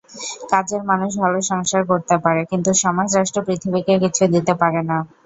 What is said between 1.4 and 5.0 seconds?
সংসার করতে পারে, কিন্তু সমাজ-রাষ্ট্র-পৃথিবীকে কিছু দিতে পারে না।